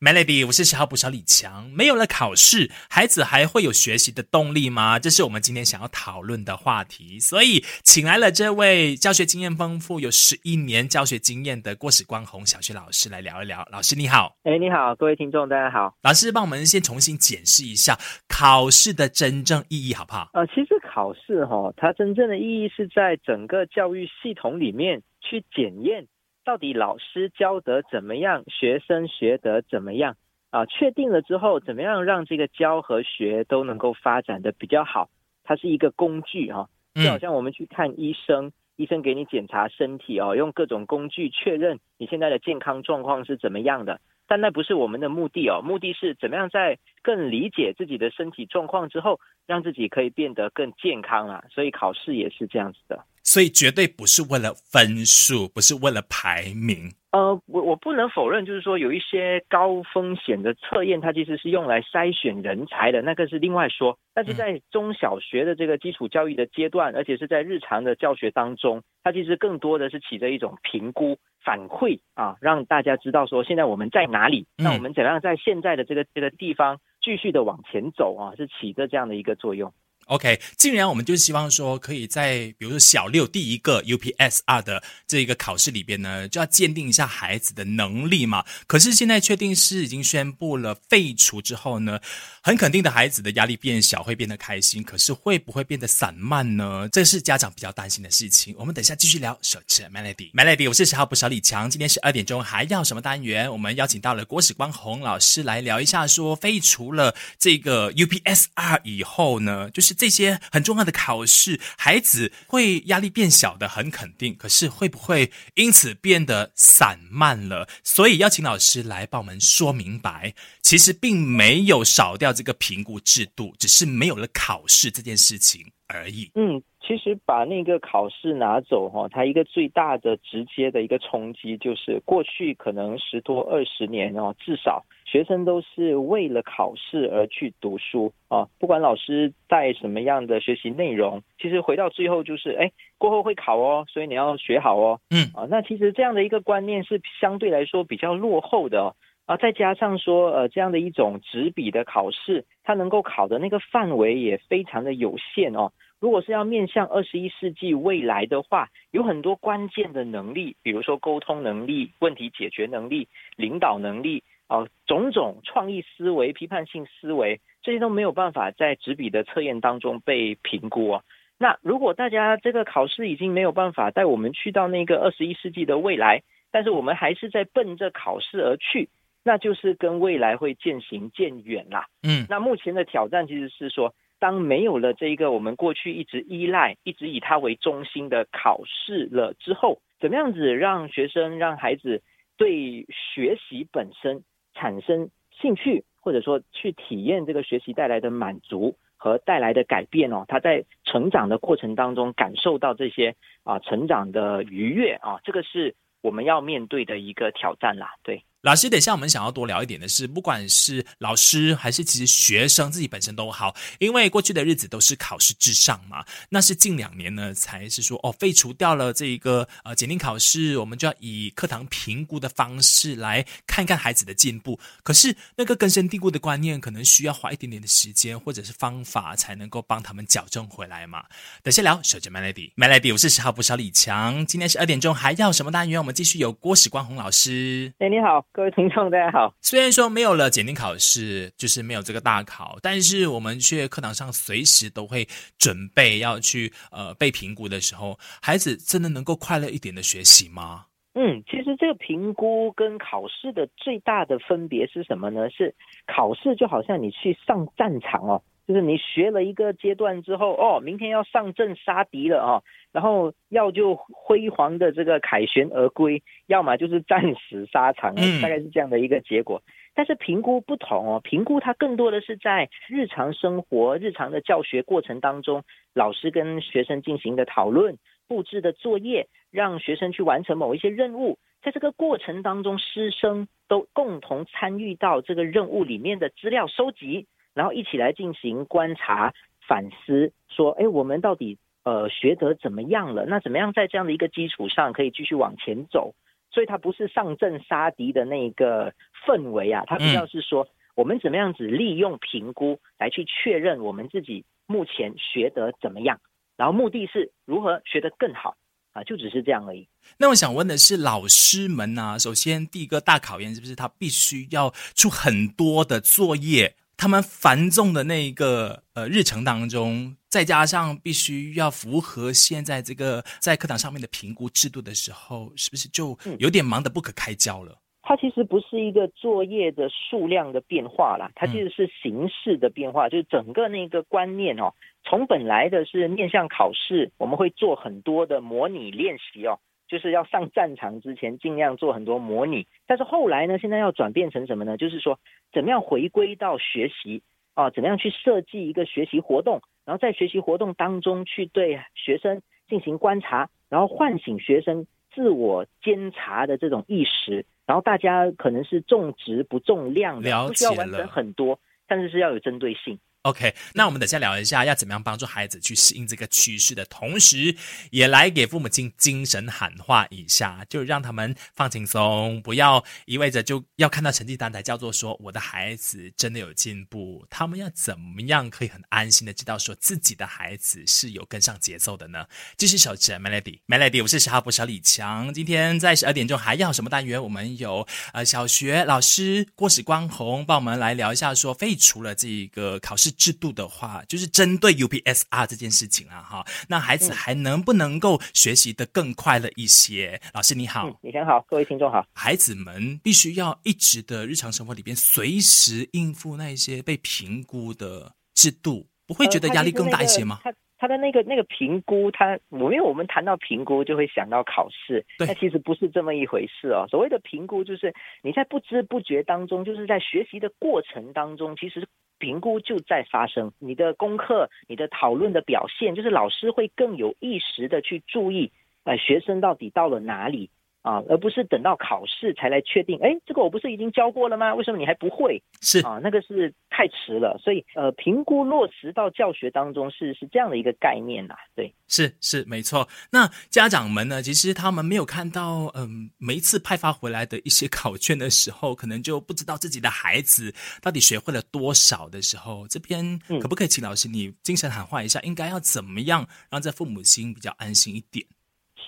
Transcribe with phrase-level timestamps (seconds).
[0.00, 1.68] Melody，我是十号补小李强。
[1.76, 4.98] 没有了考试，孩子还会有学习的动力吗？
[4.98, 7.20] 这是我们今天想要讨论的话题。
[7.20, 13.62] 所以，请来了这位教学经验丰富、有十一年教学经验的郭史光宏小学老师来聊一聊。
[13.70, 15.94] 老师你好，哎，你好，各位听众大家好。
[16.00, 20.30] 老师帮我们先重新检视一下考试的真正意义，好不好？
[20.32, 26.06] 呃，其实考试哈，它真正的意义是在整个教育系统里面去检验。
[26.50, 30.16] 到底老师教得怎么样，学生学得怎么样
[30.50, 30.66] 啊？
[30.66, 35.08] 确定了之后，怎么样让这个教和学都能够发展的比较好？
[35.44, 44.00] 它是一个工具哈，就好像我们去看医生，医生给你检查身体哦，用各种工具确认你现在的健康状况是怎么样的。
[44.26, 51.44] 但那不是我们的目的哦，目的是怎么样在更理解自己的身体状况之后，让自己可以变得更健康啊。
[51.48, 53.04] 所以考试也是这样子的。
[53.30, 56.90] 所以绝对不是为了分数，不是为了排名。
[57.12, 63.96] 呃，我我不能否认，就是说有一些高风险的测验，它其实是用来筛选人才的，那个是另外说。
[64.12, 79.72] 但是在中小学的这个基础教育的阶段，而且是在日常的教学当中，它其实更多的是起着一种评估反馈啊，让大家知道说现在我们在哪里，那我们怎样在现在的这个这个地方继续的往前走啊，是起着这样的一个作用。
[80.10, 88.44] OK，既然我们就希望说，可以在比如说小六第一个 UPSR 的这一个考试里边呢，就要鉴定一下孩子的能力嘛。
[88.66, 92.00] 可是现在确定是已经宣布了废除之后呢，
[92.42, 94.82] 很肯定的孩子的压力变小，会变得开心。
[94.82, 96.88] 可是会不会变得散漫呢？
[96.90, 98.52] 这是家长比较担心的事情。
[98.58, 99.38] 我们等一下继续聊。
[99.42, 101.70] 手持 Melody，Melody，我是十号补小李强。
[101.70, 103.48] 今天是二点钟，还要什么单元？
[103.48, 109.94] 我们邀请到了郭史光宏老师来聊一下，说废除了这个 UPSR 以后呢，就是。
[110.00, 114.34] 这些很重要的考试，孩子会压力变小的，很肯定。
[114.34, 117.68] 可是会不会因此变得散漫了？
[117.84, 126.30] 所以邀请老师来帮我们说明白，其实并没有少掉这个评估制度，只是没有了考试这件事情而已。
[126.34, 126.62] 嗯。
[126.82, 145.26] 其实把那个考试拿走哈，它一个最大的直接的一个冲击就是，过去可能十多二十年哦，至少学生都是为了考试而去读书啊，不管老师带什么样的学习内容，其实回到最后就是，哎，过后会考哦，所以你要学好哦，嗯。
[145.34, 148.94] 啊，那其实这样的一个观念是相对来说比较落后的
[149.26, 155.72] 啊，再加上说呃这样的一种纸笔的考试，它能够考的那个范围也非常的有限哦。
[155.98, 163.06] 如果是要面向二十一世纪未来的话，有很多关键的能力，比如说沟通能力、问题解决能力、
[163.36, 171.02] 领导能力啊，种种创意思维、批判性思维，这些都没有办法在纸笔的测验当中被评估啊。
[171.38, 178.88] 那如果大家这个考试已经没有办法带我们去到那个二十一世纪的未来，但是我们还是在奔着考试而去，
[179.22, 181.86] 那就是跟未来会渐行渐远啦。
[182.02, 183.94] 嗯，那目前的挑战其实是说。
[184.20, 192.02] 当没有了这一个我们过去一直依赖、一直以它为中心的考试了之后，怎么样子让学生、让孩子
[192.36, 194.22] 对学习本身
[194.60, 200.26] 产生兴趣，或者说去体验这个学习带来的满足和带来的改变哦？
[200.28, 207.94] 他在成长的过程当中感受到这些啊成长的愉悦啊，这个是我们要面对的一个挑战啦。
[208.02, 208.22] 对。
[208.42, 216.06] 老师，等一下，我们想要多聊一点的是，不管是老师还是其实学生自己本身都好，因为过去的日子都是考试至上嘛。
[216.30, 224.58] 那是近两年呢，才是说哦，废除掉了这一个呃检定考试，我们就要以课堂评估的方式来看看孩子的进步。
[224.82, 231.04] 可是那个根深蒂固的观念，可能需要花一点点的时间或者是方法，才能够帮他们矫正回来嘛。
[231.42, 234.24] 等下聊，守着 Melody，Melody，我是十号不少李强。
[234.24, 235.78] 今天是二点钟，还要什么单元？
[235.78, 237.74] 我们继续有郭史光宏老师。
[237.80, 238.24] 哎，你好。
[238.32, 239.34] 各位听众，大家好。
[239.40, 245.04] 虽然说没有了检定考试，就是没有这个大考，但是我们却课堂上随时都会
[245.36, 250.66] 准备要去呃被评估的时候，孩子真的能够快乐一点的学习吗？
[250.94, 255.28] 嗯，其实这个评估跟考试的最大的分别是什么呢？
[255.30, 255.52] 是
[255.92, 258.22] 考试就好像你去上战场哦。
[258.50, 262.42] 就是你学了一个阶段之后，哦，明天要上阵杀敌了啊，
[262.72, 269.40] 然后要就辉煌的这个凯旋而归，要么就是战死沙场，大概是这样的一个结果。
[269.72, 287.06] 但是评估不同哦，评估它更多的是在日常生活、日常的教学过程当中，老师跟学生进行的讨论、布置的作业，让学生去完成某一些任务，在这个过程当中，师生都共同参与到这个任务里面的资料收集。
[287.34, 289.12] 然后一起来进行观察、
[289.46, 293.06] 反思，说，哎，我们到底呃学得怎么样了？
[293.06, 295.94] 那怎么样在这样的一个基础上可以继续往前走？
[296.32, 298.72] 所以它不是上阵杀敌的那个
[299.06, 300.46] 氛围啊，它比较是说
[300.76, 306.00] 我们怎么样子利用评估来去确认我们自己目前学得怎么样，
[306.36, 308.36] 然后目的是如何学得更好
[308.72, 309.66] 啊，就只是这样而已。
[309.98, 311.98] 那我想问的是，老师们呢？
[311.98, 316.54] 首先第一个大考验是不是他必须要出很多的作业？
[316.80, 327.58] 他们繁重的那个呃日程当中，再加上必须要符合现在这个在课堂上面的评估制度的时候，是不是就有点忙得不可开交了？
[327.82, 339.38] 它其实不是一个作业的数量的变化啦，它其实是形式的变化，就是整个那个观念哦，从本来的是面向考试，我们会做很多的模拟练习哦。
[339.70, 342.46] 就是要上战场之前，尽量做很多模拟。
[342.66, 344.56] 但是后来呢，现在要转变成什么呢？
[344.56, 344.98] 就是说，
[345.32, 347.02] 怎么样回归到学习
[347.34, 347.50] 啊？
[347.50, 349.40] 怎么样去设计一个学习活动？
[349.64, 357.24] 然后在学习活动当中去对学生进行观察，然后唤醒学生自我监察的这种意识。
[357.46, 361.38] 然后大家可能是重质不重量的，不需要完成很多，
[361.68, 362.78] 但是是要有针对性。
[363.04, 367.34] OK，那我们等下聊一下要怎么样帮助孩子去适应这个趋势的同时，
[367.70, 377.06] 也来给父母亲精神喊话一下，就让他们放轻松，不要意味着就要看到成绩单才叫做说我的孩子真的有进步。
[377.08, 382.04] 他们要怎么样可以很安心的知道说自己的孩子是有跟上节奏的呢？
[382.36, 385.14] 继续守着 Melody，Melody，我是十号播小李强。
[385.14, 387.02] 今天在十二点钟还要什么单元？
[387.02, 392.89] 我们有呃小学老师郭史光宏帮我们来聊一下，说废除了这个考试。
[392.92, 400.00] 制度的话，就是针对 UPSR 这件事情啊，哈，那孩子还能不能够学习的更快乐一些？
[400.14, 401.84] 老师你好，你先好，各位听众好。
[401.94, 410.20] 孩子们必须要一直的日常生活里边，随时应付那一些被评估的制度，不会觉得压力更大一些吗？
[410.58, 416.66] 他的那个那个评估，他我因为我们谈到评估，就会想到考试，那其实不是这么一回事哦。
[416.68, 421.66] 所谓的评估，就是你在不知不觉当中，就是在学习的过程当中，其实
[422.00, 423.32] 评估就在发生。
[423.38, 428.32] 你的功课、你的讨论的表现，就是老师会更有意识的去注意，
[428.64, 430.30] 呃，学生到底到了哪里。
[430.62, 432.78] 啊，而不是等到考试才来确定。
[432.82, 434.34] 哎，这个我不是已经教过了吗？
[434.34, 435.22] 为什么你还不会？
[435.40, 437.18] 是啊，那个是太迟了。
[437.18, 441.14] 所以，呃，评估落实到教学当中是是这样的一个概念呐。
[441.34, 442.68] 对，是是没错。
[442.90, 444.02] 那家长们呢？
[444.02, 455.00] 其实他们没有看到，嗯，每一次派发回来的一些考卷的时候，可能就不知道自己的孩子到底学会了多少的时候，这边可不可以请老师你精神喊话一下？
[455.00, 458.04] 应该要怎么样让这父母心比较安心一点？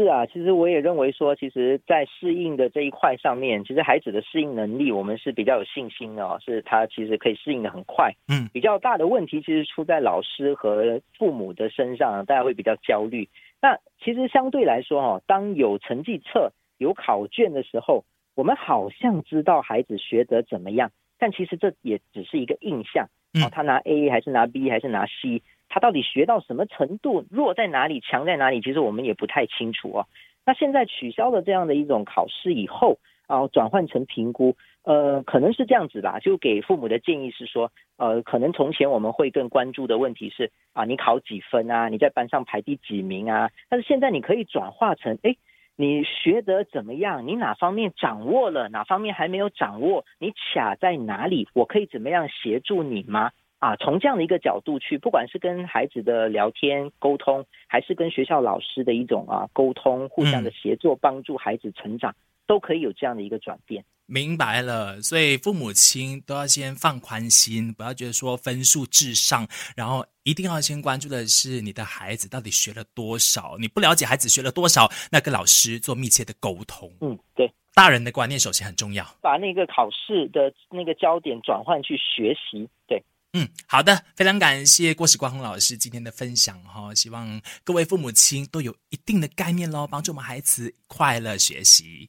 [0.00, 8.10] 是啊，其实我也认为说，其实，在适应的这一块上面，其实孩子的适应能力，我们是比较有信心的哦，是他其实可以适应的很快。
[8.28, 13.28] 嗯，比较大的问题其实出在老师和父母的身上，大家会比较焦虑。
[13.60, 18.04] 那其实相对来说哦，当有成绩册、有考卷的时候，
[18.34, 23.06] 我们好像知道孩子学得怎么样，但其实这也只是一个印象。
[23.34, 25.42] 哦，他拿 A 还是拿 B 还是拿 C？
[25.70, 28.60] 他到底学到什么程度，弱在哪里，强在哪里？
[28.60, 30.06] 其实我们也不太清楚哦。
[30.44, 36.18] 那现在取消了这样的一种考试以后啊，转换成评估，呃，可能是这样子吧。
[36.18, 41.88] 就给父母的建议是说，呃，可能从前我们会更关注的问题是啊，你考几分啊？
[41.88, 43.50] 你在班上排第几名啊？
[43.68, 45.36] 但是现在你可以转化成，哎，
[45.76, 47.28] 你学得怎么样？
[47.28, 48.68] 你哪方面掌握了？
[48.70, 50.04] 哪方面还没有掌握？
[50.18, 51.46] 你卡在哪里？
[51.54, 53.30] 我可以怎么样协助你吗？
[53.60, 62.14] 啊，从这样的一个角度去，不管是跟孩子的聊天沟通，还是跟学校老师的一种啊沟通，互相的协作，帮助孩子成长，
[62.46, 63.84] 都可以有这样的一个转变。
[64.06, 73.58] 明白了，所以父母亲都要先放宽心，不要觉得说分数至上，然后一定要先关注的是你的孩子到底学了多少。
[73.60, 76.90] 你不了解孩子学了多少，那跟老师做密切的沟通。
[77.02, 82.66] 嗯，对，大人的观念首先很重要，把那个考试的那个焦点转换去学习。
[82.88, 83.02] 对。
[83.32, 92.08] 嗯，好的，非常感谢郭史光宏老师今天的分享哈，希望各位父母亲都有一定的概念喽，帮助我们孩子快乐学习。